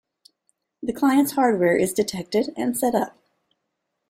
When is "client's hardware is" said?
0.93-1.93